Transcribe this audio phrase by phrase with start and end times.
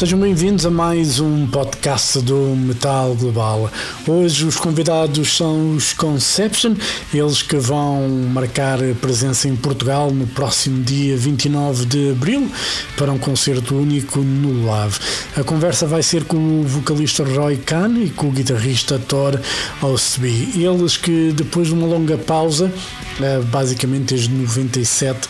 [0.00, 3.70] Sejam bem-vindos a mais um podcast do Metal Global.
[4.08, 6.74] Hoje os convidados são os Conception,
[7.12, 12.50] eles que vão marcar presença em Portugal no próximo dia 29 de abril
[12.96, 14.98] para um concerto único no Lave.
[15.36, 19.38] A conversa vai ser com o vocalista Roy Khan e com o guitarrista Thor
[19.82, 20.52] Ostby.
[20.56, 22.72] Eles que depois de uma longa pausa,
[23.20, 25.28] eh, basicamente desde 97,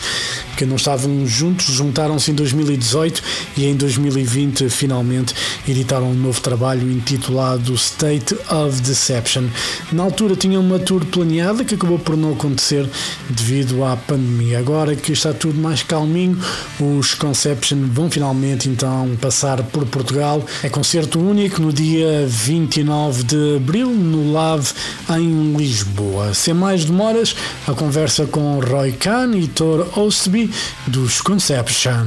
[0.55, 3.23] que não estavam juntos, juntaram-se em 2018
[3.57, 5.33] e em 2020 finalmente
[5.67, 9.47] editaram um novo trabalho intitulado State of Deception.
[9.91, 12.87] Na altura tinham uma tour planeada que acabou por não acontecer
[13.29, 14.59] devido à pandemia.
[14.59, 16.37] Agora que está tudo mais calminho,
[16.79, 20.45] os Conception vão finalmente então passar por Portugal.
[20.63, 24.71] É concerto único no dia 29 de abril no Lave
[25.09, 26.33] em Lisboa.
[26.33, 27.35] Sem mais demoras,
[27.67, 30.51] a conversa com Roy Khan e Thor Ostby
[30.87, 32.05] dos Conception.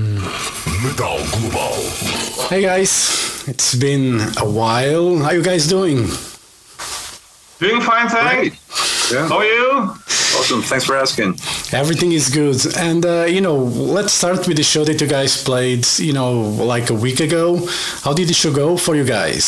[0.83, 1.74] Metal Global.
[2.50, 5.18] Hey guys, it's been a while.
[5.18, 6.33] How you guys doing?
[7.60, 9.12] Doing fine, thanks.
[9.12, 9.28] Yeah.
[9.28, 9.70] How are you?
[10.36, 10.60] Awesome.
[10.62, 11.38] Thanks for asking.
[11.72, 12.56] Everything is good.
[12.77, 16.33] And uh, you know, let's start with the show that you guys played, you know,
[16.42, 17.67] like a week ago.
[18.02, 19.46] How did the show go for you guys?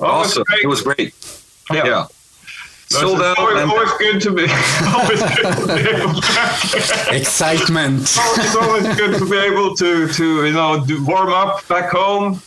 [0.00, 0.42] Oh, awesome.
[0.42, 0.64] it's great.
[0.64, 1.14] It was great.
[1.72, 1.84] Yeah.
[1.86, 2.06] Yeah.
[2.90, 3.36] It's Sold out.
[3.38, 4.46] always, and- always good to be.
[4.96, 8.00] always good to be able to, Excitement.
[8.02, 12.40] it's always good to be able to to you know do, warm up back home.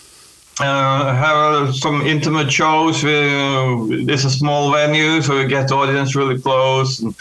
[0.62, 3.04] Uh, have uh, some intimate shows.
[3.04, 7.16] Uh, it's a small venue, so we get the audience really close and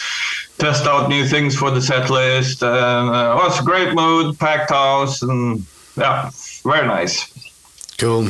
[0.58, 2.62] test out new things for the set list.
[2.62, 5.64] And uh, it was a great mood, packed house, and
[5.96, 6.30] yeah,
[6.64, 7.32] very nice.
[7.96, 8.28] Cool.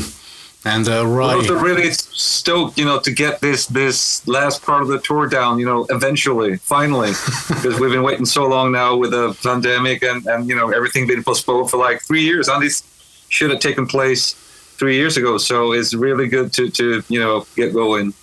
[0.64, 4.82] And uh, We're Roy, also really stoked, you know, to get this this last part
[4.82, 5.58] of the tour down.
[5.58, 7.10] You know, eventually, finally,
[7.48, 11.08] because we've been waiting so long now with the pandemic and and you know everything
[11.08, 12.46] being postponed for like three years.
[12.46, 12.84] And this
[13.28, 14.36] should have taken place
[14.80, 15.38] three years ago.
[15.38, 18.14] So it's really good to to you know get going.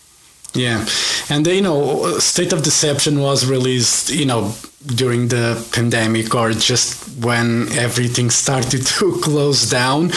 [0.54, 0.86] Yeah,
[1.30, 4.54] and you know, State of Deception was released, you know,
[4.86, 10.12] during the pandemic or just when everything started to close down.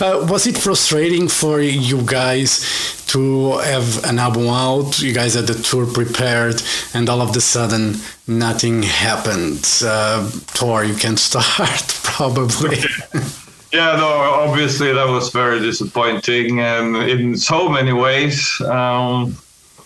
[0.00, 2.60] Uh, was it frustrating for you guys
[3.06, 5.00] to have an album out?
[5.00, 7.94] You guys had the tour prepared, and all of a sudden
[8.26, 9.64] nothing happened.
[9.82, 12.78] Uh, Tore, you can start probably.
[13.72, 18.60] Yeah, no, obviously that was very disappointing um, in so many ways.
[18.60, 19.36] Um,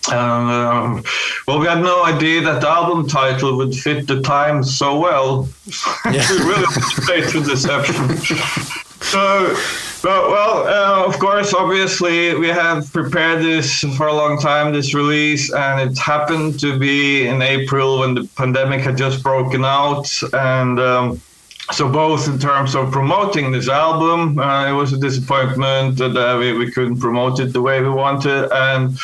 [0.08, 1.04] and, um,
[1.46, 5.48] well, we had no idea that the album title would fit the times so well.
[6.10, 6.26] Yeah.
[6.30, 6.66] we really
[7.04, 8.16] played to deception.
[9.00, 9.54] so,
[10.02, 14.94] but, well, uh, of course, obviously, we have prepared this for a long time, this
[14.94, 20.10] release, and it happened to be in April when the pandemic had just broken out.
[20.32, 21.20] And um,
[21.72, 26.38] so both in terms of promoting this album, uh, it was a disappointment that uh,
[26.38, 28.98] we, we couldn't promote it the way we wanted, and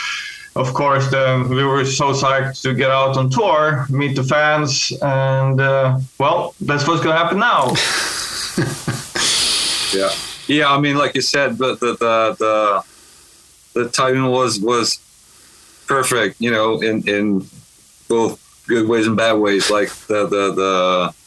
[0.57, 4.91] of course, then we were so psyched to get out on tour, meet the fans,
[5.03, 7.75] and uh, well, that's what's gonna happen now.
[9.95, 10.11] Yeah,
[10.49, 10.69] yeah.
[10.75, 12.85] I mean, like you said, the the the the,
[13.85, 14.99] the timing was was
[15.87, 16.41] perfect.
[16.41, 17.47] You know, in in
[18.09, 19.71] both good ways and bad ways.
[19.71, 21.26] Like the the the s-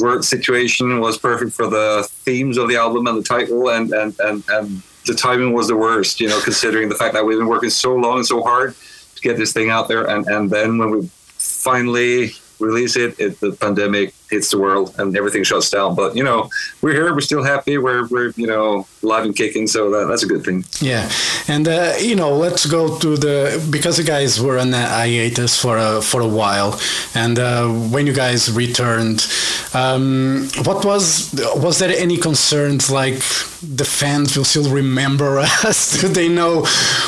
[0.00, 4.18] word situation was perfect for the themes of the album and the title, and and
[4.20, 6.20] and and the timing was the worst.
[6.20, 8.74] You know, considering the fact that we've been working so long and so hard
[9.14, 13.40] to get this thing out there, and and then when we finally release it, it
[13.40, 15.94] the pandemic hits the world and everything shuts down.
[15.94, 16.50] But you know,
[16.82, 20.22] we're here, we're still happy, we're we're you know live and kicking, so that, that's
[20.22, 20.64] a good thing.
[20.80, 21.10] Yeah,
[21.48, 25.76] and uh, you know, let's go to the because you guys were on hiatus for
[25.76, 26.80] a for a while,
[27.14, 29.26] and uh, when you guys returned,
[29.74, 33.22] um, what was was there any concerns like
[33.62, 36.00] the fans will still remember us?
[36.02, 36.62] They know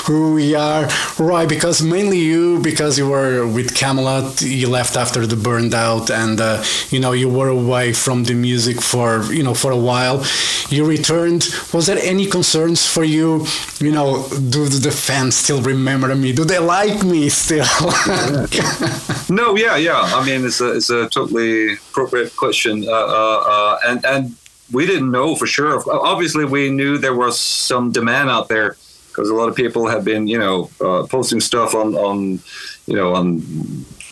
[0.06, 0.88] who we are?
[1.19, 6.11] Right, because mainly you, because you were with Kamelot, you left after the burned out,
[6.11, 9.76] and uh, you know you were away from the music for you know for a
[9.76, 10.25] while.
[10.69, 11.49] You returned.
[11.73, 13.47] Was there any concerns for you?
[13.81, 16.32] You know, do the fans still remember me?
[16.32, 17.67] Do they like me still?
[19.31, 20.00] No, yeah, yeah.
[20.00, 24.35] I mean, it's a it's a totally appropriate question, uh, uh, uh, and and
[24.72, 25.82] we didn't know for sure.
[25.90, 28.76] Obviously, we knew there was some demand out there
[29.08, 32.40] because a lot of people have been, you know, uh, posting stuff on on,
[32.87, 33.43] you know, on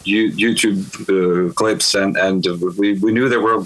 [0.04, 2.46] You- YouTube uh, clips, and and
[2.78, 3.64] we we knew there were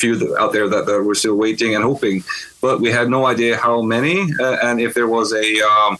[0.00, 2.22] few out there that, that were still waiting and hoping,
[2.60, 5.98] but we had no idea how many uh, and if there was a um,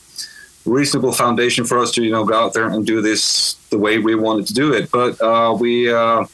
[0.65, 3.97] reasonable foundation for us to you know go out there and do this the way
[3.99, 4.89] we wanted to do it.
[4.91, 6.25] But uh, we uh,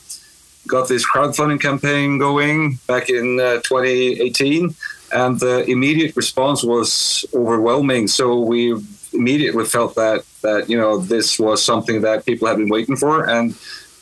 [0.68, 4.76] got this crowdfunding campaign going back in uh, 2018,
[5.12, 8.08] and the immediate response was overwhelming.
[8.08, 8.76] So we
[9.14, 13.30] immediately felt that that you know this was something that people had been waiting for,
[13.30, 13.56] and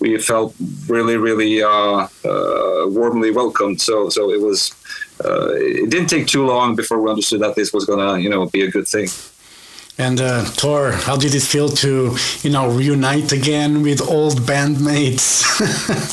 [0.04, 0.54] we felt
[0.88, 3.81] really, really uh, uh, warmly welcomed.
[3.81, 4.71] So, so it was.
[5.24, 8.48] Uh, it didn't take too long before we understood that this was gonna, you know,
[8.48, 9.07] be a good thing.
[9.98, 15.44] And uh, Tore, how did it feel to, you know, reunite again with old bandmates?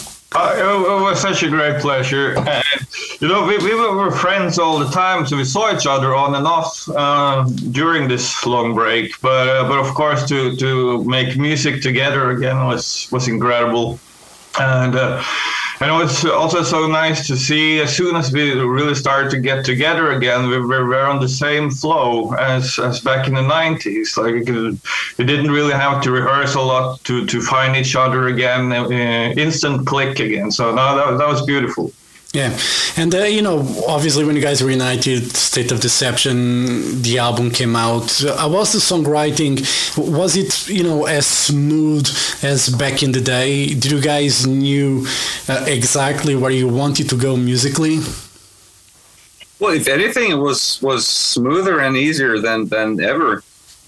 [0.32, 2.38] Uh, it, was such a great pleasure.
[2.38, 2.64] And,
[3.20, 6.36] you know, we, we were friends all the time, so we saw each other on
[6.36, 9.20] and off uh, during this long break.
[9.20, 13.98] But uh, but of course, to to make music together again was was incredible.
[14.58, 14.94] And
[15.80, 19.38] you know, it's also so nice to see as soon as we really started to
[19.40, 23.40] get together again, we were, we on the same flow as, as back in the
[23.40, 24.16] 90s.
[24.18, 24.46] Like,
[25.16, 28.88] we didn't really have to rehearse a lot to, to find each other again, uh,
[29.36, 30.50] instant click again.
[30.50, 31.92] So, no, that, that was beautiful.
[32.32, 32.56] Yeah,
[32.96, 37.74] and uh, you know, obviously, when you guys reunited, State of Deception, the album came
[37.74, 38.22] out.
[38.22, 39.58] Uh, was the songwriting
[39.98, 42.06] was it you know as smooth
[42.44, 43.74] as back in the day?
[43.74, 45.06] Did you guys knew
[45.48, 47.98] uh, exactly where you wanted to go musically?
[49.58, 53.42] Well, if anything, it was was smoother and easier than than ever.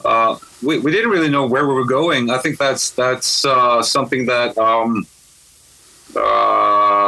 [0.05, 2.29] Uh, we, we didn't really know where we were going.
[2.29, 4.59] I think that's that's uh, something that.
[4.59, 5.07] Um,
[6.15, 7.02] uh,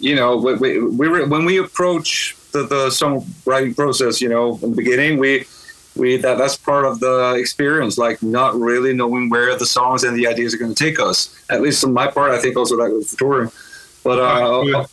[0.00, 4.58] you know, we, we, we were, when we approach the, the songwriting process, you know,
[4.62, 5.44] in the beginning, we,
[5.96, 10.16] we that that's part of the experience, like not really knowing where the songs and
[10.16, 11.44] the ideas are going to take us.
[11.50, 13.50] At least on my part, I think also that with touring.
[14.04, 14.84] But uh, yeah.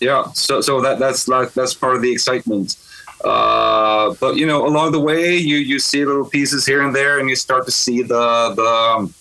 [0.00, 2.76] yeah, so so that that's like that's part of the excitement.
[3.24, 7.18] Uh, but you know, along the way, you you see little pieces here and there,
[7.18, 9.14] and you start to see the the um,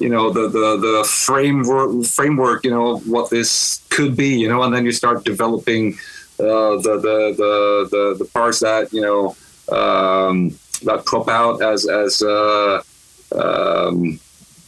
[0.00, 4.62] you know the the the framework framework you know what this could be you know
[4.62, 5.94] and then you start developing
[6.40, 9.36] uh, the, the the the the parts that you know
[9.76, 10.50] um,
[10.82, 12.82] that pop out as as uh,
[13.36, 14.18] um,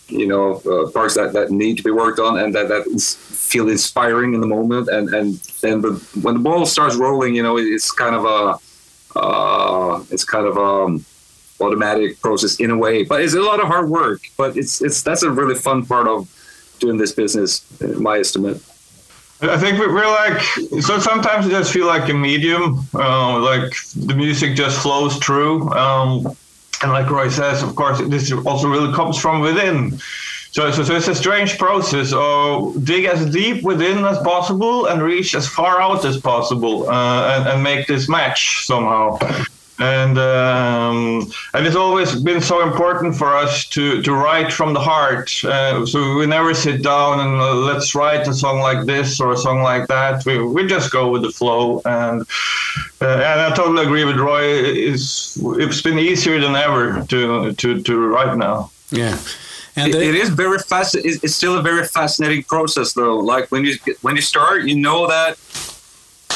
[0.08, 3.68] you know uh, parts that, that need to be worked on and that that feel
[3.68, 4.88] inspiring in the moment.
[4.88, 9.18] And and then the, when the ball starts rolling you know it's kind of a
[9.18, 11.04] uh, it's kind of um
[11.60, 13.04] automatic process in a way.
[13.04, 14.20] But it's a lot of hard work.
[14.36, 16.28] But it's it's that's a really fun part of
[16.80, 18.60] doing this business, in my estimate.
[19.40, 20.40] I think we're like
[20.82, 21.00] so.
[21.00, 25.68] Sometimes it does feel like a medium, uh, like the music just flows through.
[25.70, 26.36] Um,
[26.82, 29.98] and like Roy says, of course, this also really comes from within.
[30.52, 32.12] So, so, so it's a strange process.
[32.12, 37.38] Oh, dig as deep within as possible and reach as far out as possible, uh,
[37.38, 39.18] and, and make this match somehow
[39.78, 44.80] and um, and it's always been so important for us to to write from the
[44.80, 45.32] heart.
[45.44, 49.32] Uh, so we never sit down and uh, let's write a song like this or
[49.32, 50.24] a song like that.
[50.26, 52.22] We we just go with the flow, and
[53.00, 54.44] uh, and I totally agree with Roy.
[54.44, 58.70] It's it's been easier than ever to to to write now.
[58.90, 59.18] Yeah.
[59.74, 60.94] And it, it is very fast.
[60.96, 63.16] It's still a very fascinating process, though.
[63.16, 65.38] Like when you when you start, you know that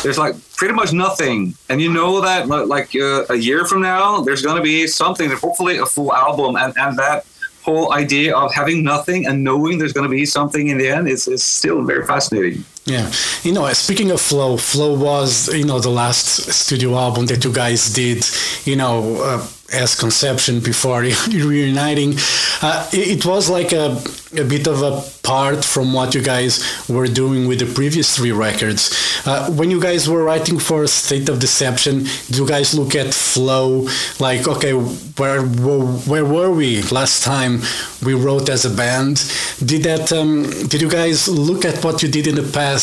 [0.02, 1.54] there's like pretty much nothing.
[1.68, 5.30] And you know that like uh, a year from now there's going to be something
[5.30, 7.26] hopefully a full album and, and that
[7.62, 11.08] whole idea of having nothing and knowing there's going to be something in the end
[11.08, 13.10] is, is still very fascinating yeah,
[13.42, 17.52] you know, speaking of Flow, Flow was you know the last studio album that you
[17.52, 18.24] guys did,
[18.64, 21.00] you know, uh, as Conception before
[21.30, 22.14] reuniting.
[22.62, 24.00] Uh, it, it, was like a,
[24.38, 28.32] a bit of a part from what you guys were doing with the previous three
[28.32, 29.22] records.
[29.26, 33.12] Uh, when you guys were writing for State of Deception, do you guys look at
[33.12, 33.88] Flow
[34.20, 37.60] like, okay, where where were we last time
[38.04, 39.16] we wrote as a band?
[39.64, 40.12] Did that?
[40.12, 42.75] Um, did you guys look at what you did in the past?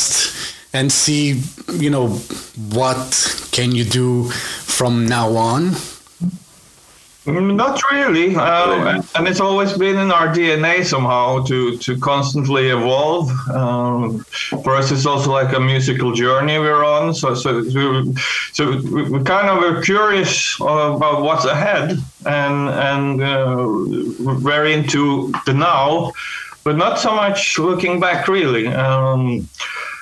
[0.74, 1.42] And see,
[1.74, 2.10] you know,
[2.74, 5.76] what can you do from now on?
[7.26, 13.32] Not really, uh, and it's always been in our DNA somehow to to constantly evolve.
[13.50, 14.26] Um,
[14.64, 17.14] for us, it's also like a musical journey we're on.
[17.14, 18.14] So so we,
[18.52, 23.68] so we kind of are curious about what's ahead, and and uh,
[24.40, 26.12] very into the now,
[26.66, 28.68] but not so much looking back really.
[28.68, 29.48] Um,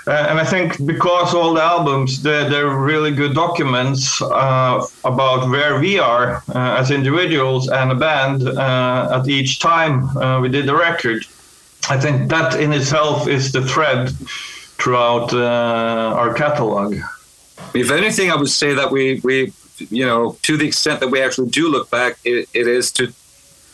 [0.08, 5.50] uh, and I think because all the albums, they're, they're really good documents uh, about
[5.50, 10.50] where we are uh, as individuals and a band uh, at each time uh, we
[10.50, 11.24] did the record.
[11.90, 14.10] I think that in itself is the thread
[14.80, 16.96] throughout our catalog.
[17.76, 19.54] If anything, I would say that we, we
[19.90, 23.14] you know, to the extent that we actually do look back, it, it is to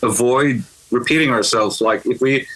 [0.02, 1.82] avoid repeating ourselves.
[1.82, 2.48] Like if we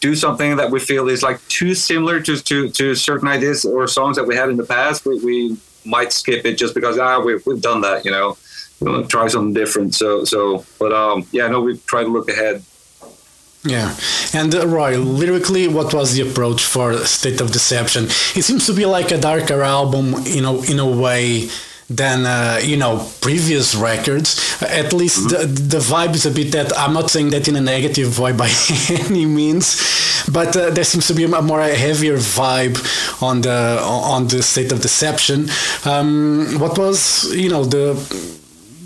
[0.00, 3.86] do something that we feel is like too similar to, to, to certain ideas or
[3.88, 7.20] songs that we had in the past, we, we might skip it just because ah
[7.20, 8.36] we've, we've done that, you know.
[8.80, 9.94] We'll try something different.
[9.96, 12.62] So so, but um, yeah, no, we try to look ahead.
[13.64, 13.96] Yeah,
[14.32, 18.04] and uh, Roy, lyrically, what was the approach for State of Deception?
[18.04, 21.48] It seems to be like a darker album, you know, in a way
[21.90, 24.62] than uh, you know previous records.
[24.62, 25.54] At least mm-hmm.
[25.54, 28.32] the, the vibe is a bit that I'm not saying that in a negative way
[28.32, 28.50] by
[28.90, 29.76] any means,
[30.30, 32.76] but uh, there seems to be a more heavier vibe
[33.22, 35.48] on the on the state of deception.
[35.84, 37.94] Um, what was you know the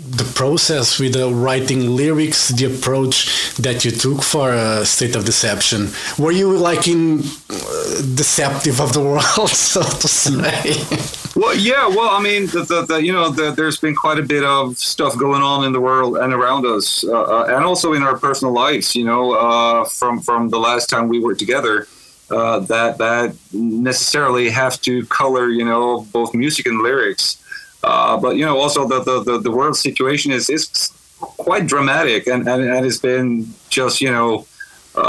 [0.05, 5.25] the process with the writing lyrics, the approach that you took for uh, State of
[5.25, 5.89] Deception?
[6.19, 11.39] Were you like in uh, deceptive of the world, so to say?
[11.39, 11.87] well, yeah.
[11.87, 14.77] Well, I mean, the, the, the you know, the, there's been quite a bit of
[14.77, 18.17] stuff going on in the world and around us, uh, uh and also in our
[18.17, 18.95] personal lives.
[18.95, 21.87] You know, uh, from from the last time we were together.
[22.31, 27.42] Uh, that that necessarily have to color, you know, both music and lyrics.
[27.83, 32.27] Uh, but you know, also the, the, the, the, world situation is, is quite dramatic
[32.27, 34.47] and, and, and it's been just, you know,
[34.95, 34.99] uh,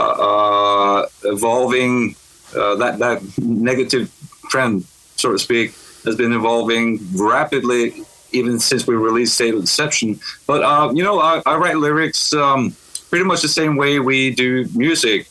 [1.00, 2.16] uh, evolving
[2.56, 4.10] uh, that, that negative
[4.48, 5.72] trend, so to speak,
[6.04, 8.02] has been evolving rapidly
[8.32, 10.18] even since we released State of Deception.
[10.48, 12.74] But, uh, you know, I, I write lyrics um,
[13.08, 15.28] pretty much the same way we do music.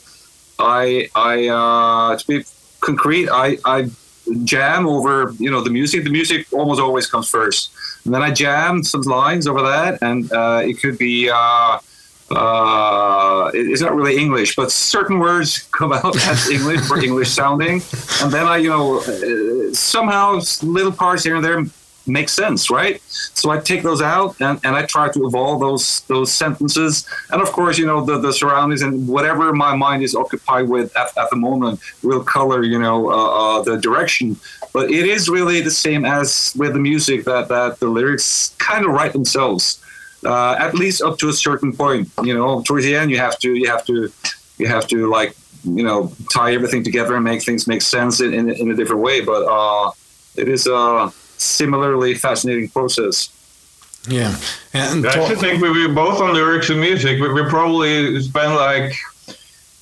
[0.57, 2.45] I, I to be
[2.79, 3.89] concrete, I, I
[4.43, 6.03] jam over you know the music.
[6.03, 7.71] The music almost always comes first,
[8.05, 11.29] and then I jam some lines over that, and uh, it could be.
[11.29, 11.79] Uh,
[12.31, 17.81] uh, it's not really English, but certain words come out as English or English sounding,
[18.21, 21.63] and then I, you know, uh, somehow little parts here and there
[22.05, 23.01] make sense, right?
[23.07, 27.07] So I take those out and, and I try to evolve those those sentences.
[27.31, 30.95] And of course, you know, the, the surroundings and whatever my mind is occupied with
[30.97, 34.37] at, at the moment will color, you know, uh, uh, the direction.
[34.73, 38.85] But it is really the same as with the music that, that the lyrics kind
[38.85, 39.79] of write themselves.
[40.25, 43.37] Uh, at least up to a certain point, you know, towards the end you have
[43.39, 44.11] to you have to
[44.57, 48.33] you have to like you know tie everything together and make things make sense in,
[48.33, 49.21] in, in a different way.
[49.21, 49.91] But uh,
[50.35, 51.11] it is uh
[51.43, 53.29] similarly fascinating process.
[54.07, 54.35] Yeah,
[54.73, 57.21] and I actually think we were both on lyrics and music.
[57.21, 58.93] We, we probably spent like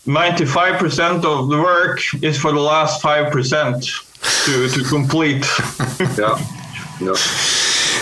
[0.06, 3.84] ninety-five percent of the work is for the last five percent
[4.46, 5.44] to to complete.
[6.20, 6.38] yeah,
[7.01, 7.15] yeah.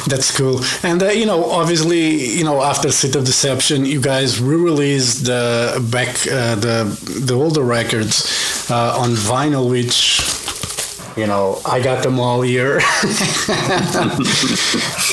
[0.08, 0.62] That's cool.
[0.84, 5.86] And uh, you know, obviously, you know, after State of Deception, you guys re-released the
[5.92, 6.84] back uh, the
[7.26, 10.20] the older records uh, on vinyl, which
[11.20, 12.76] you know, I got them all here,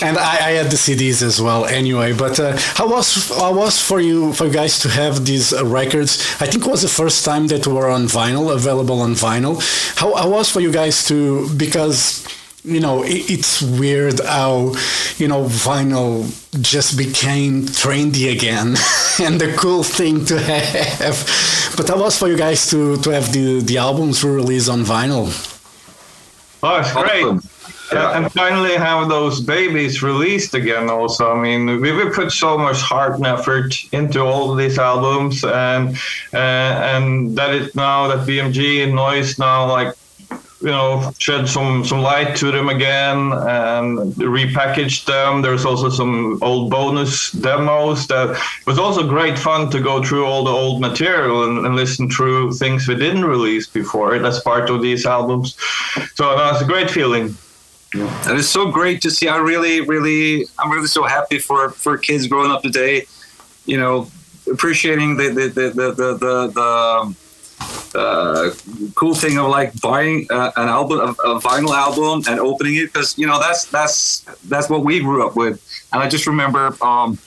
[0.03, 1.65] and I, I, had the CDs as well.
[1.67, 5.53] Anyway, but uh, how was how was for you for you guys to have these
[5.53, 6.21] uh, records?
[6.41, 9.55] I think it was the first time that were on vinyl, available on vinyl.
[9.99, 12.25] How, how was for you guys to because
[12.67, 14.75] you know it, it's weird how
[15.19, 16.27] you know vinyl
[16.61, 18.75] just became trendy again
[19.25, 21.17] and the cool thing to have
[21.77, 25.56] but that was for you guys to to have the the albums released on vinyl
[26.63, 27.25] Oh, it's great.
[27.25, 27.51] Awesome.
[27.93, 28.17] Yeah.
[28.17, 31.33] And finally have those babies released again also.
[31.33, 35.45] I mean, we, we put so much heart and effort into all of these albums
[35.45, 35.97] and
[36.35, 39.95] uh, and that is now that BMG and Noise now like
[40.67, 45.41] you know shed some some light to them again and repackaged them.
[45.41, 50.43] There's also some old bonus demos that was also great fun to go through all
[50.43, 54.83] the old material and, and listen through things we didn't release before that's part of
[54.83, 55.57] these albums.
[56.17, 57.37] So that's a great feeling.
[57.95, 59.29] And it's so great to see.
[59.29, 63.07] I really really i'm really so happy for for kids growing up today
[63.67, 64.11] you know
[64.53, 67.17] appreciating the the the the the, the, the um,
[67.95, 68.51] uh,
[68.95, 72.93] cool thing of like buying uh, an album, a, a, vinyl album, and opening it
[72.93, 75.63] because you know that's that's that's what we grew up with.
[75.93, 77.19] And I just remember, um,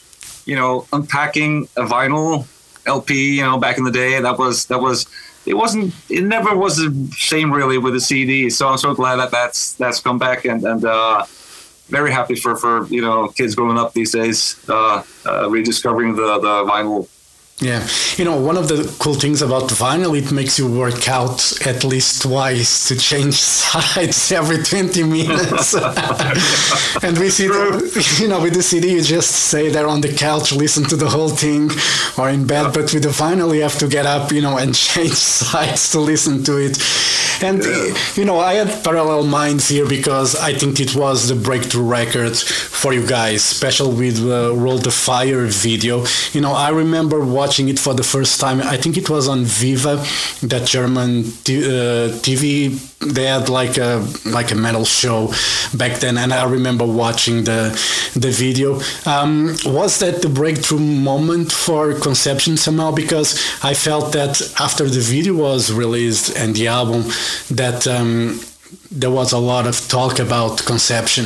[0.45, 2.47] you know, unpacking a vinyl
[2.85, 3.37] LP.
[3.37, 5.07] You know, back in the day, that was that was
[5.45, 8.49] it wasn't it never was the same really with the CD.
[8.49, 10.85] So I'm so glad that that's that's come back and and.
[10.85, 11.25] Uh,
[11.89, 16.37] very happy for, for you know kids growing up these days, uh, uh, rediscovering the,
[16.37, 17.09] the vinyl
[17.61, 17.85] yeah,
[18.15, 21.83] you know, one of the cool things about vinyl, it makes you work out at
[21.83, 25.73] least twice to change sides every 20 minutes.
[27.03, 30.13] and we see, the, you know, with the CD, you just stay there on the
[30.13, 31.69] couch, listen to the whole thing,
[32.17, 32.73] or in bed.
[32.73, 35.99] But with the vinyl, you have to get up, you know, and change sides to
[35.99, 36.77] listen to it.
[37.41, 37.95] And, yeah.
[38.15, 42.37] you know, I had parallel minds here because I think it was the breakthrough record
[42.37, 46.05] for you guys, especially with uh, Roll the Fire video.
[46.33, 48.61] You know, I remember watching it for the first time.
[48.61, 49.97] I think it was on Viva,
[50.43, 52.85] that German t- uh, TV.
[52.99, 55.31] They had like a like a metal show
[55.73, 57.71] back then, and I remember watching the
[58.13, 58.81] the video.
[59.05, 62.91] Um, was that the breakthrough moment for Conception somehow?
[62.91, 67.05] Because I felt that after the video was released and the album,
[67.49, 68.39] that um,
[68.91, 71.25] there was a lot of talk about Conception.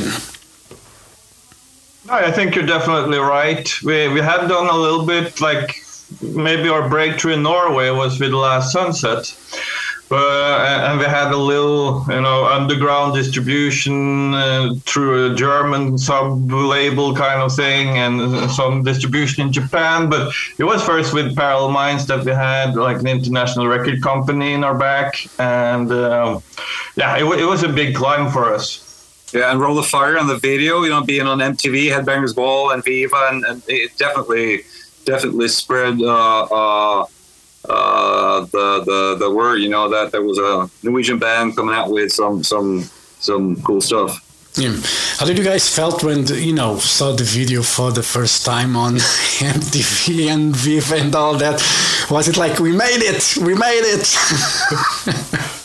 [2.08, 3.70] I think you're definitely right.
[3.82, 5.76] We we had done a little bit like
[6.20, 9.34] maybe our breakthrough in Norway was with the Last Sunset.
[10.08, 16.50] But, and we had a little, you know, underground distribution uh, through a German sub
[16.52, 20.10] label kind of thing, and some distribution in Japan.
[20.10, 24.52] But it was first with Parallel Minds that we had like an international record company
[24.52, 26.38] in our back, and uh,
[26.96, 28.84] yeah, it, it was a big climb for us.
[29.32, 32.70] Yeah, and Roll the Fire on the video, you know, being on MTV, Headbangers Ball,
[32.70, 34.62] and Viva, and, and it definitely,
[35.06, 37.06] definitely spread uh, uh,
[37.68, 39.56] uh, the the the word.
[39.56, 42.82] You know that there was a Norwegian band coming out with some some
[43.20, 44.20] some cool stuff.
[44.56, 44.76] Yeah.
[45.18, 48.76] How did you guys felt when you know saw the video for the first time
[48.76, 48.94] on
[49.58, 51.60] MTV and Viv and all that?
[52.10, 53.36] Was it like we made it?
[53.38, 55.50] We made it?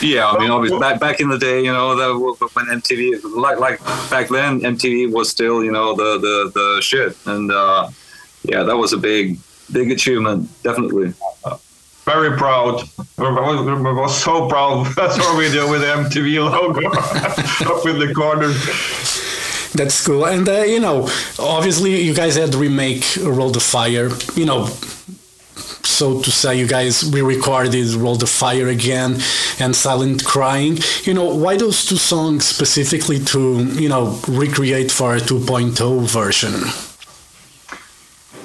[0.00, 2.14] Yeah, I mean, obviously, back back in the day, you know, that
[2.54, 7.16] when MTV, like like back then, MTV was still, you know, the the the shit,
[7.26, 7.90] and uh,
[8.44, 9.38] yeah, that was a big
[9.72, 11.14] big achievement, definitely.
[12.04, 12.82] Very proud.
[13.18, 14.86] We're, we're, we're so proud.
[14.96, 16.88] That's what we do with the MTV logo
[17.74, 18.48] up in the corner.
[19.74, 20.24] That's cool.
[20.24, 24.08] And, uh, you know, obviously you guys had to remake Roll the Fire.
[24.34, 24.70] You know,
[25.98, 29.18] so to say, you guys re-recorded "Roll the Fire" again
[29.58, 35.16] and "Silent Crying." You know, why those two songs specifically to you know recreate for
[35.16, 36.87] a 2.0 version?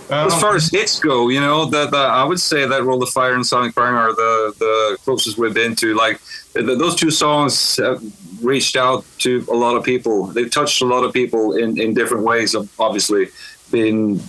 [0.09, 3.07] Um, as far as hits go, you know, the, I would say that "Roll the
[3.07, 5.95] Fire" and "Silent Crying" are the the closest we've been to.
[5.95, 6.19] Like
[6.53, 8.03] those two songs have
[8.41, 10.25] reached out to a lot of people.
[10.27, 12.55] They've touched a lot of people in in different ways.
[12.77, 13.27] Obviously
[13.71, 14.19] been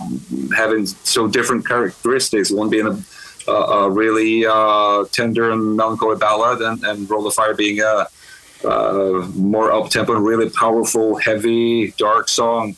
[0.55, 2.51] having so different characteristics.
[2.51, 7.31] One being a, a, a really uh, tender and melancholy ballad, and, and "Roll the
[7.31, 8.07] Fire" being a,
[8.63, 12.77] a more up tempo and really powerful, heavy, dark song.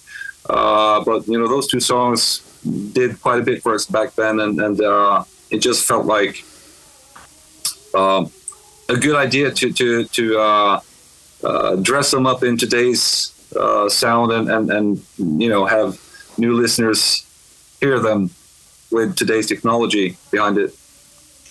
[0.50, 2.42] Uh, but you know, those two songs
[2.94, 6.44] did quite a bit for us back then, and, and uh, it just felt like
[7.96, 8.32] um,
[8.90, 10.80] a good idea to to to uh,
[11.44, 15.06] uh, dress them up in today's uh, sound and, and and
[15.42, 16.00] you know have
[16.38, 17.26] new listeners
[17.80, 18.30] hear them
[18.92, 20.76] with today's technology behind it.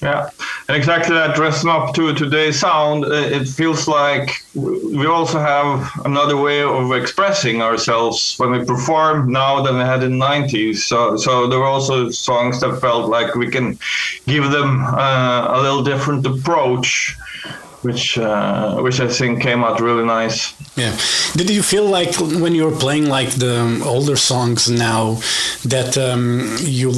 [0.02, 0.30] Yeah,
[0.68, 6.62] exactly that dressing up to today's sound, it feels like we also have another way
[6.62, 10.78] of expressing ourselves when we perform now than we had in the 90s.
[10.78, 13.78] So, so there were also songs that felt like we can
[14.26, 17.16] give them uh, a little different approach
[17.82, 20.38] which uh, which I think came out really nice.
[20.76, 20.96] Yeah.
[21.36, 25.20] Did you feel like when you were playing like the older songs now
[25.64, 26.90] that um, you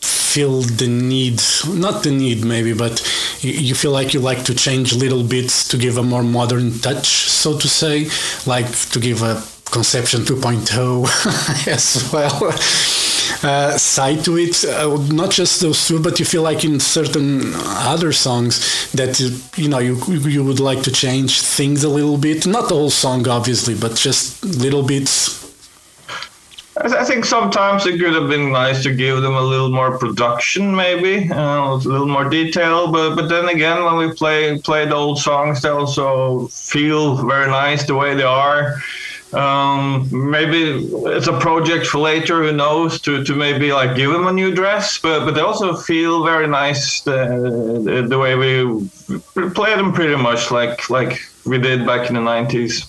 [0.00, 3.00] feel the need, not the need maybe, but
[3.40, 7.06] you feel like you like to change little bits to give a more modern touch,
[7.06, 8.08] so to say,
[8.46, 12.52] like to give a Conception 2.0 as well
[13.42, 14.64] uh, side to it.
[14.64, 19.20] Uh, not just those two, but you feel like in certain other songs that
[19.56, 19.96] you know you
[20.28, 22.46] you would like to change things a little bit.
[22.46, 25.47] Not the whole song, obviously, but just little bits.
[26.80, 30.74] I think sometimes it could have been nice to give them a little more production,
[30.74, 32.90] maybe uh, a little more detail.
[32.92, 37.50] But but then again, when we play play the old songs, they also feel very
[37.50, 38.76] nice the way they are.
[39.32, 42.42] Um, maybe it's a project for later.
[42.42, 43.00] Who knows?
[43.02, 46.46] To, to maybe like give them a new dress, but but they also feel very
[46.46, 48.88] nice the the, the way we
[49.50, 52.86] play them pretty much like like we did back in the nineties.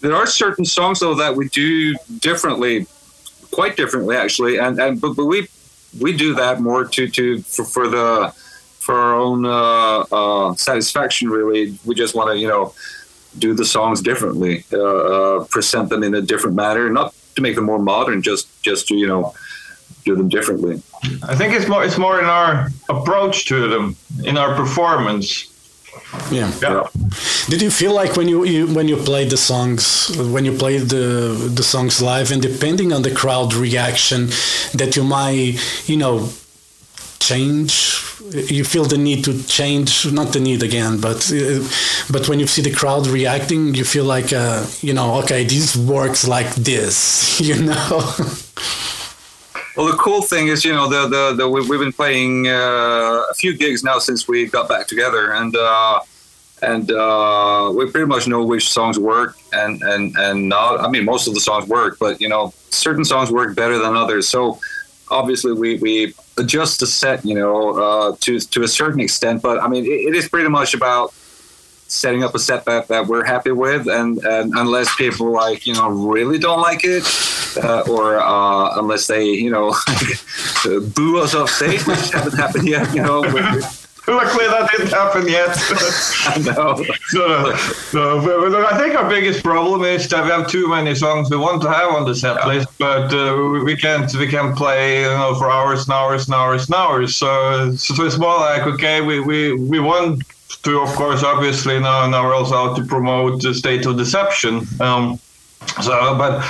[0.00, 2.86] There are certain songs though that we do differently,
[3.54, 5.48] quite differently actually, and and but, but we
[6.00, 8.32] we do that more to to for, for the
[8.84, 11.28] for our own uh, uh, satisfaction.
[11.28, 12.74] Really, we just want to you know
[13.38, 17.54] do the songs differently, uh, uh, present them in a different manner, not to make
[17.56, 19.34] them more modern, just just to you know
[20.04, 20.82] do them differently.
[21.22, 25.50] I think it's more it's more in our approach to them, in our performance.
[26.30, 26.52] Yeah.
[26.62, 26.86] yeah.
[27.48, 30.88] Did you feel like when you, you when you played the songs when you played
[30.88, 34.26] the the songs live and depending on the crowd reaction
[34.74, 36.28] that you might you know
[37.20, 38.00] change
[38.32, 41.60] you feel the need to change, not the need again, but uh,
[42.10, 45.76] but when you see the crowd reacting, you feel like uh, you know, okay, this
[45.76, 48.14] works like this, you know.
[49.76, 53.34] Well, the cool thing is, you know, the the, the we've, been playing uh, a
[53.34, 56.00] few gigs now since we got back together, and uh,
[56.62, 60.80] and uh, we pretty much know which songs work and and and not.
[60.80, 63.96] I mean, most of the songs work, but you know, certain songs work better than
[63.96, 64.28] others.
[64.28, 64.60] So
[65.10, 69.42] obviously, we we adjust the set, you know, uh, to to a certain extent.
[69.42, 71.12] But I mean, it, it is pretty much about
[71.88, 75.74] setting up a set that, that we're happy with and, and unless people like you
[75.74, 77.04] know really don't like it
[77.58, 79.74] uh, or uh, unless they you know
[80.94, 83.22] boo us off stage which hasn't happened yet you know
[84.06, 85.56] Luckily, that didn't happen yet.
[86.44, 86.74] No,
[87.94, 91.30] no, but, but I think our biggest problem is that we have too many songs
[91.30, 95.02] we want to have on the set list, but uh, we- can't we can't play
[95.02, 97.16] you know for hours and hours and hours and hours.
[97.16, 100.22] So, so it's more like okay, we, we, we want
[100.64, 104.66] to of course obviously now now we're also out to promote the state of deception.
[104.80, 105.18] Um,
[105.82, 106.44] so, but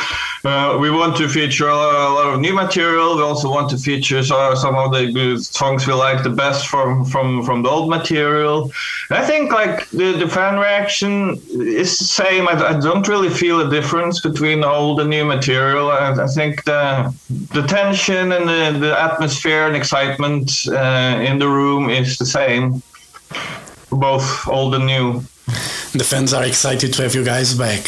[0.44, 3.16] uh, we want to feature a lot, of new material.
[3.16, 7.42] We also want to feature some of the songs we like the best from from
[7.44, 8.70] from the old material.
[9.10, 12.46] I think like the, the fan reaction is the same.
[12.48, 15.90] I, I don't really feel a difference between old and new material.
[15.90, 17.14] I, I think the
[17.52, 22.82] the tension and the, the atmosphere and excitement uh, in the room is the same,
[23.90, 25.22] both old and new.
[25.92, 27.86] the fans are excited to have you guys back.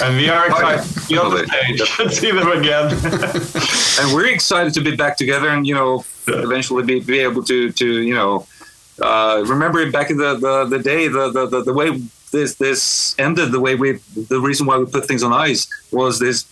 [0.00, 2.92] And we are excited to be on the stage and see them again.
[4.00, 7.72] and we're excited to be back together and you know eventually be, be able to
[7.72, 8.46] to you know
[9.00, 11.90] uh, remember back in the, the, the day the, the, the, the way
[12.30, 13.92] this this ended the way we
[14.28, 16.44] the reason why we put things on ice was this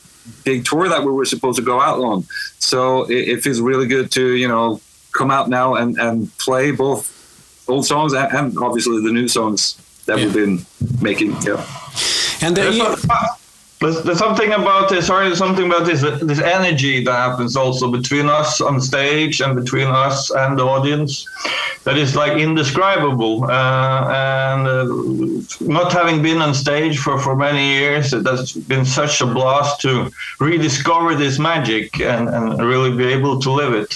[0.44, 2.24] big tour that we were supposed to go out on.
[2.59, 4.81] So it, it feels really good to you know
[5.12, 7.16] come out now and, and play both
[7.68, 9.76] old songs and, and obviously the new songs
[10.11, 10.25] that Yeah.
[10.25, 10.57] we've been
[11.09, 11.62] making yeah
[12.42, 13.37] And There's, you- some-
[13.81, 15.07] there's, there's something about this.
[15.07, 16.01] Sorry, there's something about this.
[16.31, 21.11] This energy that happens also between us on stage and between us and the audience,
[21.85, 23.35] that is like indescribable.
[23.44, 24.85] Uh, and uh,
[25.79, 29.81] not having been on stage for for many years, it has been such a blast
[29.85, 29.92] to
[30.49, 33.92] rediscover this magic and, and really be able to live it.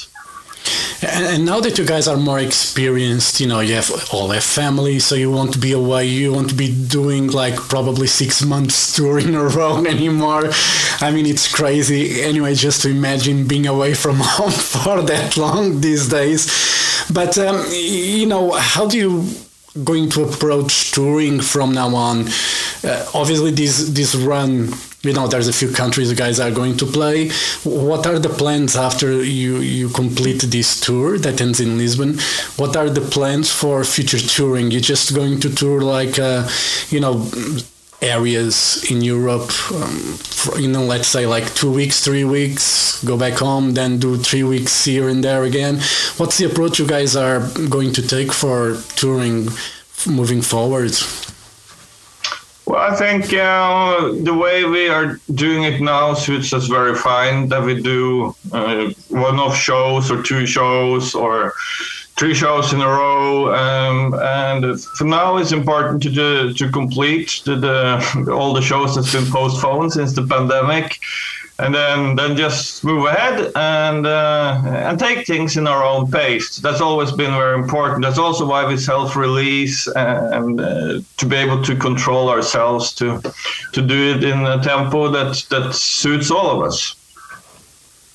[1.07, 4.45] And, and now that you guys are more experienced, you know, you have all have
[4.45, 6.07] family, so you won't be away.
[6.07, 10.51] You won't be doing like probably six months tour in a row anymore.
[11.01, 12.23] I mean, it's crazy.
[12.23, 16.47] Anyway, just to imagine being away from home for that long these days.
[17.13, 19.27] But um, you know, how do you
[19.83, 22.27] going to approach touring from now on?
[22.85, 24.69] Uh, obviously, this this run,
[25.03, 27.31] you know, there's a few countries you guys are going to play.
[27.65, 32.19] What are the plans after you you complete this tour that ends in Lisbon?
[32.57, 34.71] What are the plans for future touring?
[34.71, 36.49] You're just going to tour like, uh,
[36.91, 37.27] you know.
[38.05, 40.19] Areas in Europe, um,
[40.59, 44.43] you know, let's say like two weeks, three weeks, go back home, then do three
[44.43, 45.81] weeks here and there again.
[46.19, 49.49] What's the approach you guys are going to take for touring
[50.07, 50.93] moving forward?
[52.67, 57.49] Well, I think uh, the way we are doing it now suits us very fine.
[57.49, 61.53] That we do uh, one-off shows or two shows or
[62.17, 67.43] three shows in a row, um, and for now it's important to do, to complete
[67.45, 71.01] the, the, all the shows that's been postponed since the pandemic,
[71.59, 76.57] and then then just move ahead and uh, and take things in our own pace.
[76.57, 78.03] That's always been very important.
[78.03, 83.21] That's also why we self-release and uh, to be able to control ourselves to
[83.73, 86.97] to do it in a tempo that that suits all of us.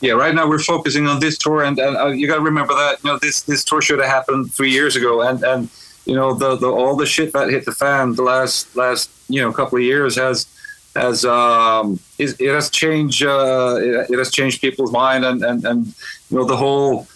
[0.01, 2.73] Yeah, right now we're focusing on this tour, and, and uh, you got to remember
[2.73, 5.69] that you know this this tour should have happened three years ago, and and
[6.05, 9.41] you know the, the all the shit that hit the fan the last last you
[9.41, 10.47] know couple of years has
[10.95, 15.65] has um it, it has changed uh, it, it has changed people's mind, and and
[15.65, 15.87] and
[16.29, 17.07] you know the whole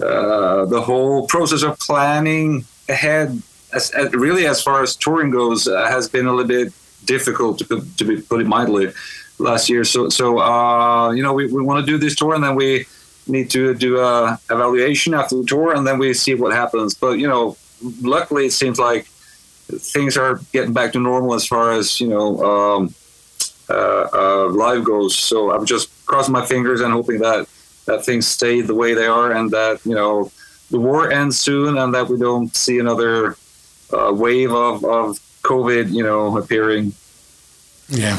[0.00, 5.66] uh, the whole process of planning ahead, as, as really as far as touring goes,
[5.66, 6.72] uh, has been a little bit
[7.04, 8.92] difficult to to be put it mildly
[9.38, 9.84] last year.
[9.84, 12.86] So, so uh, you know, we, we want to do this tour, and then we
[13.26, 16.94] need to do a evaluation after the tour, and then we see what happens.
[16.94, 17.56] But you know,
[18.00, 19.06] luckily, it seems like
[19.68, 22.94] things are getting back to normal as far as you know um,
[23.68, 25.16] uh, uh, live goes.
[25.16, 27.48] So I'm just crossing my fingers and hoping that
[27.86, 30.30] that things stay the way they are, and that you know
[30.70, 33.36] the war ends soon, and that we don't see another
[33.92, 36.92] uh, wave of, of COVID, you know, appearing.
[37.88, 38.18] Yeah.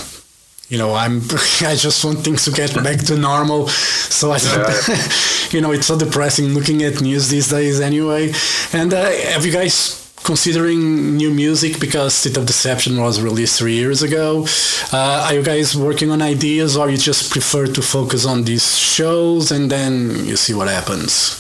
[0.69, 1.17] You know i'm
[1.61, 5.49] i just want things to get back to normal so i yeah.
[5.51, 8.31] you know it's so depressing looking at news these days anyway
[8.73, 13.75] and uh, have you guys considering new music because State of Deception was released three
[13.75, 14.45] years ago.
[14.91, 18.77] Uh, are you guys working on ideas or you just prefer to focus on these
[18.77, 21.35] shows and then you see what happens?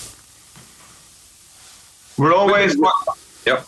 [2.17, 2.75] We're always
[3.45, 3.65] yep.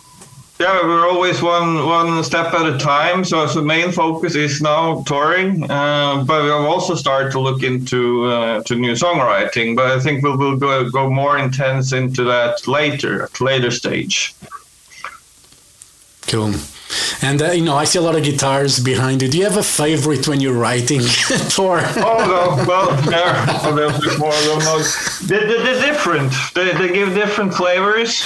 [0.62, 3.26] Yeah, we're always one one step at a time.
[3.26, 8.26] So, so main focus is now touring, uh, but we've also started to look into
[8.26, 9.76] uh, to new songwriting.
[9.76, 14.36] But I think we'll, we'll go go more intense into that later, at later stage.
[16.28, 16.54] Cool.
[17.24, 19.30] And uh, you know, I see a lot of guitars behind you.
[19.30, 21.02] Do you have a favorite when you're writing
[21.58, 21.80] for?
[21.82, 25.28] oh no, well, there, oh, there's more of them.
[25.28, 26.32] They, they, they're different.
[26.54, 28.22] They, they give different flavors.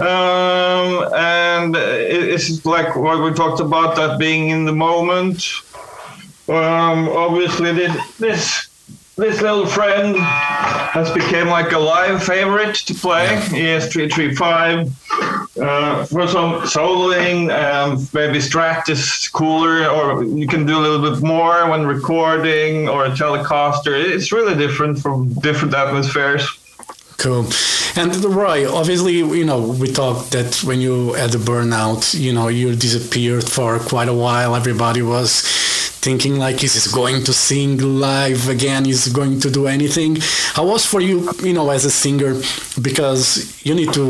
[0.00, 5.44] Um, and it's like what we talked about, that being in the moment.
[6.48, 8.68] Um, obviously, this, this
[9.18, 13.26] this little friend has become like a live favorite to play.
[13.26, 14.92] ES335.
[15.60, 21.10] Uh, for some soloing, um, maybe Strat is cooler, or you can do a little
[21.10, 23.92] bit more when recording or a Telecaster.
[23.92, 26.48] It's really different from different atmospheres.
[27.16, 27.42] Cool.
[27.96, 32.48] And Roy, obviously, you know, we talked that when you had the burnout, you know,
[32.48, 34.54] you disappeared for quite a while.
[34.54, 35.42] Everybody was
[36.00, 38.86] thinking like is he going to sing live again?
[38.86, 40.16] Is he going to do anything?
[40.54, 42.34] How was for you you know as a singer?
[42.80, 43.26] Because
[43.66, 44.04] you need to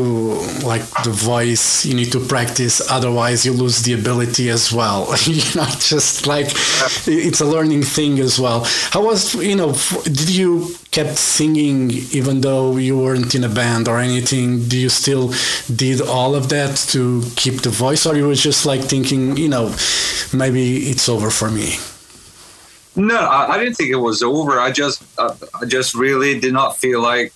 [0.71, 5.01] like the voice you need to practice otherwise you lose the ability as well.
[5.29, 6.47] You know just like
[7.07, 8.65] it's a learning thing as well.
[8.93, 13.87] How was you know did you kept singing even though you weren't in a band
[13.87, 14.47] or anything.
[14.67, 15.25] Do you still
[15.73, 19.49] did all of that to keep the voice or you were just like thinking you
[19.53, 19.65] know
[20.33, 21.69] maybe it's over for me?
[22.95, 24.53] No i, I didn't think it was over.
[24.67, 27.27] I just uh, i just really did not feel like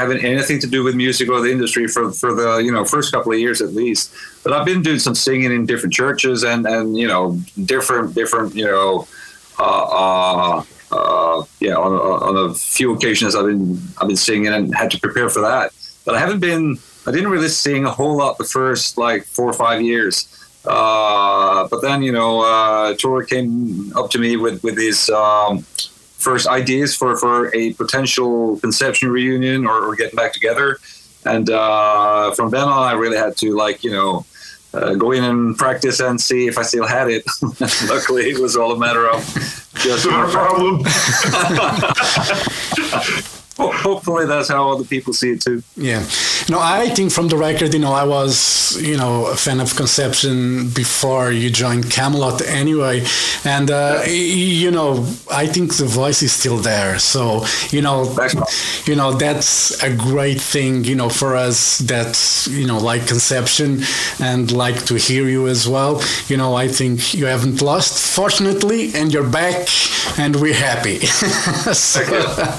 [0.00, 3.12] having anything to do with music or the industry for, for the you know first
[3.14, 4.04] couple of years at least.
[4.42, 7.22] But i've been doing some singing in different churches and and you know
[7.72, 9.06] different different you know
[9.58, 14.74] uh, uh, uh, yeah, on, on a few occasions I've been I've been singing and
[14.74, 15.72] had to prepare for that.
[16.04, 19.48] But I haven't been I didn't really sing a whole lot the first like four
[19.48, 20.28] or five years.
[20.64, 25.62] Uh, but then you know uh, came up to me with with these um,
[26.18, 30.78] first ideas for for a potential conception reunion or, or getting back together.
[31.24, 34.24] And uh, from then on, I really had to like you know
[34.74, 37.24] uh, go in and practice and see if I still had it.
[37.88, 39.22] Luckily, it was all a matter of
[39.74, 40.82] just no problem.
[43.58, 45.62] hopefully that's how other people see it too.
[45.76, 46.04] Yeah.
[46.48, 49.76] No, I think from the record, you know, I was, you know, a fan of
[49.76, 53.04] Conception before you joined Kamelot anyway.
[53.44, 56.98] And, uh, you know, I think the voice is still there.
[56.98, 58.16] So, you know,
[58.86, 63.82] you know, that's a great thing, you know, for us that, you know, like Conception
[64.20, 66.02] and like to hear you as well.
[66.28, 69.68] You know, I think you haven't lost, fortunately, and you're back
[70.18, 70.98] and we're happy.
[71.72, 72.00] so,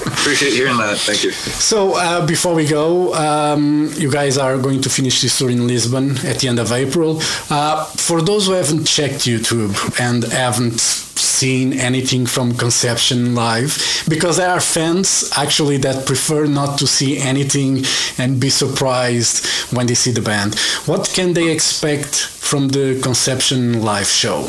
[0.06, 0.83] Appreciate hearing that.
[0.94, 1.30] Thank you.
[1.30, 5.66] So uh, before we go, um, you guys are going to finish this tour in
[5.66, 7.20] Lisbon at the end of April.
[7.48, 14.36] Uh, for those who haven't checked YouTube and haven't seen anything from Conception live, because
[14.36, 17.84] there are fans actually that prefer not to see anything
[18.18, 20.54] and be surprised when they see the band.
[20.86, 24.48] What can they expect from the Conception live show?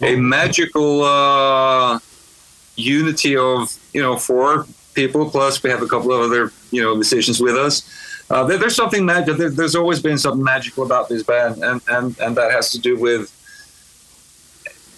[0.00, 1.98] A magical uh,
[2.76, 6.94] unity of you know four people plus we have a couple of other you know
[6.94, 7.82] musicians with us.
[8.30, 9.36] Uh, there, there's something magic.
[9.36, 12.78] There, there's always been something magical about this band, and and and that has to
[12.78, 13.30] do with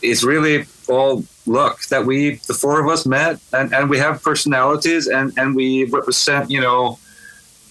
[0.03, 4.23] it's really all luck that we the four of us met, and and we have
[4.23, 6.99] personalities, and and we represent you know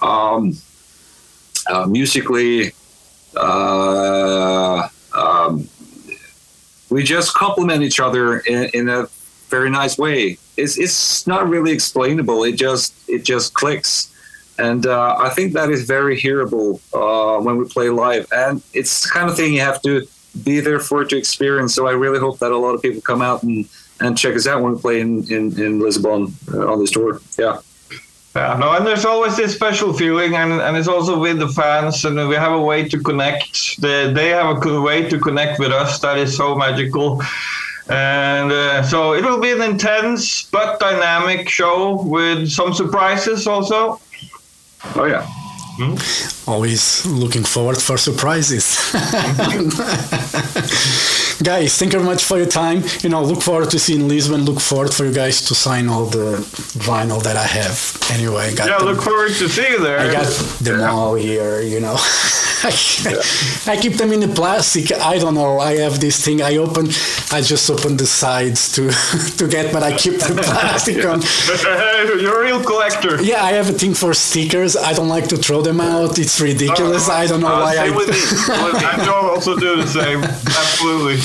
[0.02, 0.58] um,
[1.68, 2.74] uh, musically.
[3.36, 5.68] Uh, um,
[6.90, 9.08] we just complement each other in, in a
[9.56, 10.38] very nice way.
[10.62, 12.40] It's it's not really explainable.
[12.50, 13.94] It just it just clicks,
[14.68, 18.26] and uh, I think that is very hearable uh, when we play live.
[18.32, 19.94] And it's the kind of thing you have to
[20.50, 21.72] be there for to experience.
[21.78, 23.66] So I really hope that a lot of people come out and,
[24.02, 26.22] and check us out when we play in in, in Lisbon
[26.54, 27.20] uh, on this tour.
[27.38, 27.56] Yeah.
[28.36, 32.04] Yeah, no, and there's always this special feeling, and, and it's also with the fans,
[32.04, 33.80] and we have a way to connect.
[33.80, 37.22] They, they have a good way to connect with us that is so magical.
[37.88, 44.00] And uh, so it will be an intense but dynamic show with some surprises also.
[44.96, 45.28] Oh, yeah.
[45.78, 46.50] Hmm?
[46.50, 48.78] Always looking forward for surprises.
[51.44, 52.84] guys, thank you very much for your time.
[53.02, 54.46] You know, look forward to seeing Lisbon.
[54.46, 56.38] Look forward for you guys to sign all the
[56.88, 57.98] vinyl that I have.
[58.12, 60.00] Anyway, I got Yeah, them, look forward to see you there.
[60.00, 60.28] I got
[60.62, 61.60] them all here.
[61.62, 61.96] You know,
[62.64, 64.94] I keep them in the plastic.
[64.94, 65.60] I don't know.
[65.60, 66.42] I have this thing.
[66.42, 66.88] I open.
[67.32, 68.92] I just open the sides to
[69.38, 71.22] to get, but I keep the plastic on.
[72.22, 73.22] You're a real collector.
[73.22, 74.78] Yeah, I have a thing for stickers.
[74.78, 76.18] I don't like to throw them out.
[76.18, 77.10] It's ridiculous.
[77.10, 77.90] I don't know Uh, why I.
[77.90, 78.16] with me.
[78.56, 80.24] I don't also do the same.
[80.24, 81.18] Absolutely.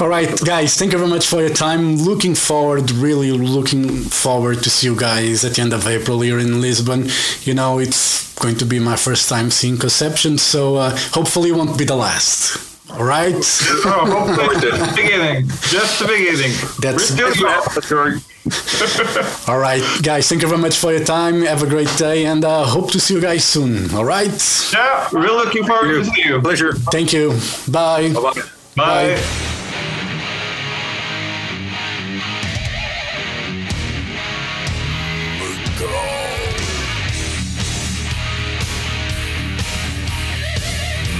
[0.00, 0.76] All right, guys.
[0.76, 1.96] Thank you very much for your time.
[2.10, 3.84] Looking forward, really looking
[4.24, 7.08] forward to see you guys at the end of April here in Lisbon.
[7.42, 11.56] You know, it's going to be my first time seeing Conception, so uh, hopefully it
[11.56, 12.71] won't be the last.
[12.98, 13.34] All right.
[13.34, 15.48] Oh, hopefully just the beginning.
[15.48, 16.52] Just the beginning.
[16.80, 18.20] That's- We're still young.
[19.48, 20.28] All right, guys.
[20.28, 21.42] Thank you very much for your time.
[21.42, 23.94] Have a great day, and uh, hope to see you guys soon.
[23.94, 24.30] All right.
[24.72, 26.40] Yeah, we're looking forward to see you.
[26.40, 26.72] Pleasure.
[26.74, 27.38] Thank you.
[27.70, 28.12] Bye.
[28.12, 28.42] Bye-bye.
[28.76, 29.18] Bye.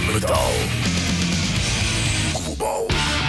[0.07, 0.82] Metal.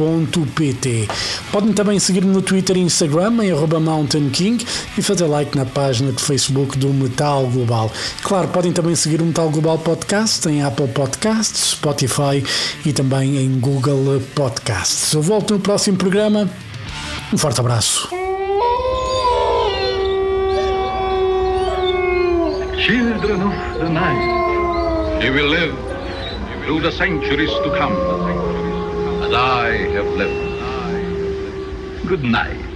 [0.00, 1.08] metalglobal.blogs.sapo.pt.
[1.52, 4.64] Podem também seguir-me no Twitter e Instagram em arroba Mountain King
[4.96, 7.90] e fazer like na página de Facebook do Metal Global.
[8.22, 12.42] Claro, podem também seguir o Metal Global Podcast em Apple Podcasts, Spotify
[12.84, 15.12] e também em Google Podcasts.
[15.12, 16.48] Eu volto no próximo programa.
[17.32, 18.08] Um forte abraço.
[22.86, 25.76] Children of the night, you will live
[26.64, 27.94] through the centuries to come,
[29.32, 30.40] I have lived.
[32.08, 32.69] Good night.